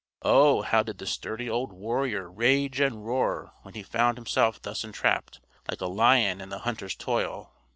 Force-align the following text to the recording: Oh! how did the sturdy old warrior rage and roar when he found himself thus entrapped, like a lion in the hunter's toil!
Oh! 0.23 0.63
how 0.63 0.81
did 0.81 0.97
the 0.97 1.05
sturdy 1.05 1.47
old 1.47 1.71
warrior 1.71 2.27
rage 2.27 2.79
and 2.79 3.05
roar 3.05 3.53
when 3.61 3.75
he 3.75 3.83
found 3.83 4.17
himself 4.17 4.59
thus 4.59 4.83
entrapped, 4.83 5.39
like 5.69 5.79
a 5.81 5.85
lion 5.85 6.41
in 6.41 6.49
the 6.49 6.57
hunter's 6.57 6.95
toil! 6.95 7.53